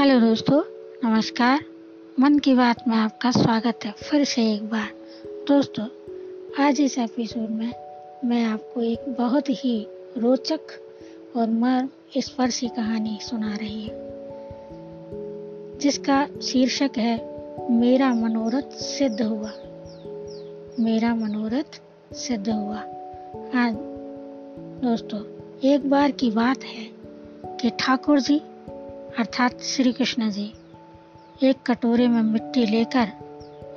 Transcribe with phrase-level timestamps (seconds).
[0.00, 0.62] Hello दोस्तों,
[1.04, 1.64] नमस्कार।
[2.20, 4.90] मन की बात में आपका स्वागत है फिर से एक बार।
[5.48, 5.86] दोस्तों,
[6.64, 7.74] आज इस एपिसोड में
[8.24, 9.86] मैं आपको एक बहुत ही
[10.18, 10.60] रोचक
[11.36, 13.98] और मर्म स्पर्शी कहानी सुना रही हूँ।
[15.78, 17.18] जिसका शीर्षक है,
[17.70, 19.52] मेरा मनोरथ सिद्ध हुआ।
[20.80, 21.80] मेरा मनोरथ
[22.14, 22.78] सिद्ध हुआ।
[23.54, 23.72] हाँ
[24.84, 25.20] दोस्तों,
[25.64, 26.90] एक बार की बात है
[27.44, 28.42] कि ठाकुर जी
[29.18, 30.52] अर्थात श्री कृष्ण जी,
[31.42, 33.08] एक कटोरे में मिट्टी लेकर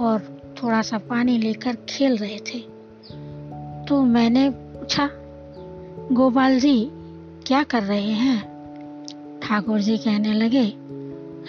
[0.00, 0.20] और
[0.62, 2.58] थोड़ा सा पानी लेकर खेल रहे थे।
[3.86, 5.10] तो मैंने पूछा,
[6.12, 6.90] गोपाल जी,
[7.46, 8.38] क्या कर रहे हैं?
[9.42, 10.66] ठाकुर जी कहने लगे,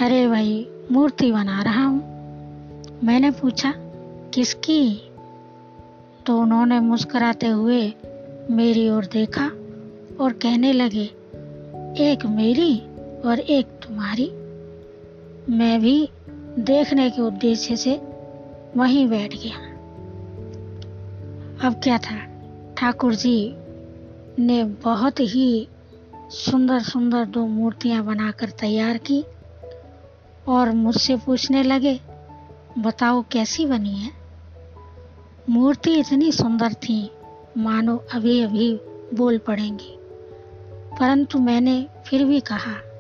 [0.05, 1.99] अरे भाई, मूर्ति बना रहा हूँ।
[3.04, 3.73] मैंने पूछा,
[4.34, 5.12] किसकी?
[6.26, 7.93] तो उन्होंने मुस्कुराते हुए
[8.52, 9.45] मेरी ओर देखा
[10.23, 11.04] और कहने लगे,
[12.12, 12.88] एक मेरी?
[13.25, 14.31] और एक तुम्हारी।
[15.49, 16.09] मैं भी
[16.59, 18.01] देखने के उद्देश्य से
[18.77, 19.71] वहीं बैठ गया।
[21.67, 22.31] अब क्या था?
[22.73, 23.55] ठाकुर जी
[24.39, 25.67] ने बहुत ही
[26.29, 29.25] सुंदर सुंदर दो मूर्तियाँ बनाकर तैयार की
[30.47, 31.99] और मुझसे पूछने लगे,
[32.77, 34.11] बताओ कैसी बनी है?
[35.49, 37.11] मूर्ति इतनी सुंदर थी,
[37.57, 38.79] मानो अभी अभी
[39.13, 39.97] बोल पड़ेंगी।
[40.99, 42.90] परंतु मैंने फिर भी कहा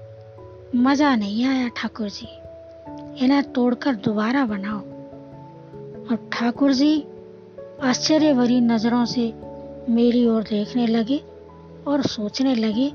[0.75, 2.27] मज़ा नहीं आया ठाकुर जी।
[3.25, 4.79] इन्हें तोड़कर दोबारा बनाओ।
[6.01, 7.05] और ठाकुर जी
[7.83, 9.33] आश्चर्य भरी नज़रों से
[9.89, 11.21] मेरी ओर देखने लगे
[11.87, 12.91] और सोचने लगे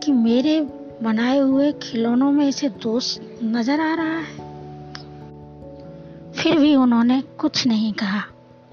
[0.00, 0.60] कि मेरे
[1.02, 4.52] बनाए हुए खिलौनों में इसे दोष नज़र आ रहा है।
[6.32, 8.22] फिर भी उन्होंने कुछ नहीं कहा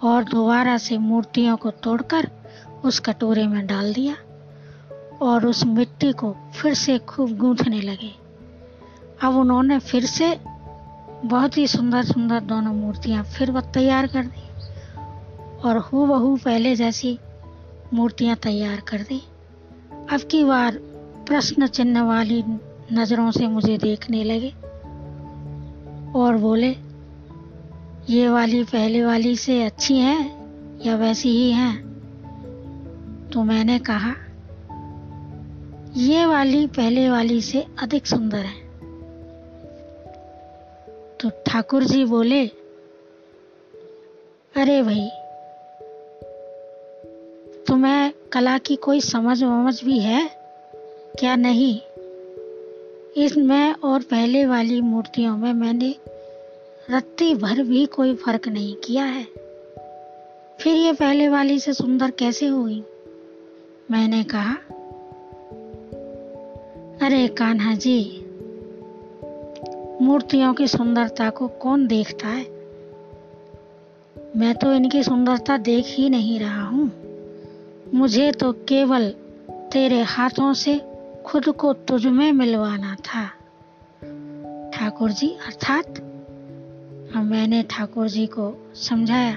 [0.04, 2.28] और दोबारा से मूर्तियों को तोड़कर
[2.86, 4.16] उस कटोरे में डाल दिया।
[5.22, 8.12] और उस मिट्टी को फिर से खूब गूंथने लगे।
[9.24, 10.40] अब उन्होंने फिर से
[11.26, 14.48] बहुत ही सुंदर सुंदर दोनों मूर्तियाँ फिर वह तैयार कर दी
[15.60, 17.20] और हु बहू पहले जैसी
[17.94, 19.22] मूर्तियाँ तैयार कर दी।
[20.12, 20.76] अब की बार
[21.28, 22.44] प्रश्न चिन्ह वाली
[22.94, 24.50] नज़रों से मुझे देखने लगे
[26.20, 26.76] और बोले,
[28.10, 30.18] ये वाली पहले वाली से अच्छी है
[30.86, 31.78] या वैसी ही है?
[33.30, 34.14] तो मैंने कहा
[35.98, 38.62] ये वाली पहले वाली से अधिक सुंदर है।
[41.18, 42.48] तो ठाकुर जी बोले,
[44.56, 45.10] अरे भाई,
[47.68, 50.30] तुम्हें कला की कोई समझ वमझ भी है
[51.20, 51.82] क्या नहीं?
[53.18, 55.96] इसमें और पहले वाली मूर्तियों में मैंने
[56.92, 59.24] रत्ती भर भी कोई फ़र्क नहीं किया है।
[60.62, 62.84] फिर ये पहले वाली से सुंदर कैसे हुई?
[63.92, 64.58] मैंने कहा
[67.02, 68.26] अरे कान्हा जी,
[70.02, 72.46] मूर्तियों की सुंदरता को कौन देखता है?
[74.36, 76.92] मैं तो इनकी सुंदरता देख ही नहीं रहा हूँ।
[77.94, 79.10] मुझे तो केवल
[79.52, 80.82] तेरे हाथों से
[81.26, 83.28] खुद को तुझ में मिलवाना था।
[84.70, 85.88] ठाकुर जी, अर्थात?
[87.16, 89.36] अब मैंने ठाकुर जी को समझाया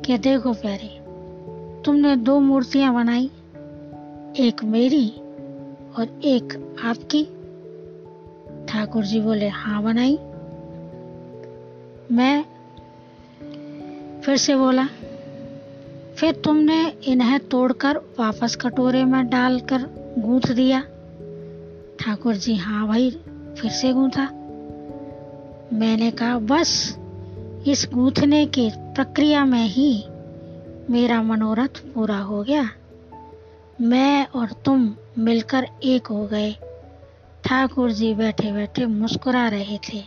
[0.00, 1.00] कि देखो प्यारे,
[1.82, 3.30] तुमने दो मूर्तियाँ बनाई,
[4.38, 5.20] एक मेरी
[5.98, 7.24] और एक आपकी
[8.66, 10.18] ठाकुर जी बोले हाँ बनाई।
[12.12, 12.44] मैं
[14.20, 14.86] फिर से बोला,
[16.16, 19.82] फिर तुमने इन्हें तोड़कर वापस कटोरे में डालकर
[20.18, 20.80] गूंथ दिया?
[22.00, 23.10] ठाकुर जी हाँ भाई,
[23.58, 24.24] फिर से गूंथा।
[25.72, 26.98] मैंने कहा, बस,
[27.66, 30.04] इस गूंथने की प्रक्रिया में ही
[30.90, 32.70] मेरा मनोरथ पूरा हो गया।
[33.80, 36.52] मैं और तुम मिलकर एक हो गए।
[37.44, 40.02] ठाकुर जी बैठे बैठे मुस्कुरा रहे थे।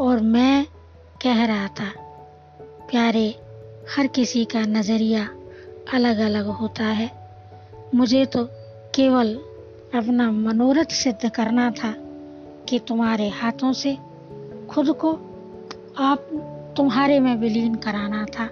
[0.00, 0.66] और मैं
[1.22, 1.90] कह रहा था,
[2.90, 3.28] प्यारे,
[3.96, 5.28] हर किसी का नज़रिया
[5.92, 7.10] अलग अलग होता है।
[7.94, 8.48] मुझे तो
[8.94, 9.34] केवल
[9.94, 11.94] अपना मनोरथ सिद्ध करना था
[12.68, 13.98] कि तुम्हारे हाथों से
[14.70, 15.12] खुद को
[15.98, 16.18] आप
[16.76, 18.46] तुम्हारे में विलीन कराना था।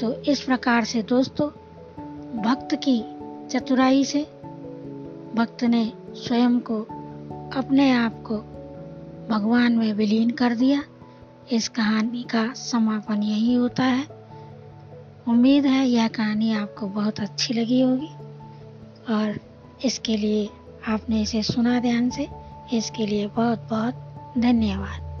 [0.00, 1.61] तो इस प्रकार से दोस्तों
[2.34, 3.04] भक्त की
[3.48, 4.22] चतुराई से
[5.34, 6.82] भक्त ने स्वयं को
[7.58, 8.36] अपने आप को
[9.34, 10.82] भगवान में विलीन कर दिया।
[11.52, 14.06] इस कहानी का समापन यही होता है।
[15.28, 18.10] उम्मीद है यह कहानी आपको बहुत अच्छी लगी होगी।
[19.14, 19.40] और
[19.84, 20.50] इसके लिए
[20.88, 22.28] आपने इसे सुना ध्यान से।
[22.72, 23.94] इसके लिए बहुत बहुत
[24.38, 25.11] धन्यवाद।